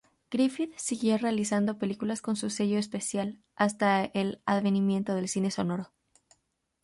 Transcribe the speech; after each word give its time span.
Griffith 0.31 0.73
siguió 0.77 1.19
realizando 1.19 1.77
películas 1.77 2.23
con 2.23 2.35
su 2.35 2.49
sello 2.49 2.79
especial 2.79 3.37
hasta 3.55 4.03
el 4.05 4.41
advenimiento 4.47 5.13
del 5.13 5.27
cine 5.27 5.51
sonoro. 5.51 5.91